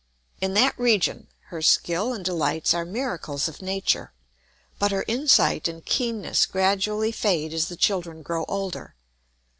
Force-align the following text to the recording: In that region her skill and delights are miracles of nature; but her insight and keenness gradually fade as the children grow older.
In 0.41 0.55
that 0.55 0.73
region 0.79 1.27
her 1.49 1.61
skill 1.61 2.11
and 2.11 2.25
delights 2.25 2.73
are 2.73 2.85
miracles 2.85 3.47
of 3.47 3.61
nature; 3.61 4.11
but 4.79 4.89
her 4.89 5.05
insight 5.07 5.67
and 5.67 5.85
keenness 5.85 6.47
gradually 6.47 7.11
fade 7.11 7.53
as 7.53 7.67
the 7.67 7.77
children 7.77 8.23
grow 8.23 8.43
older. 8.47 8.95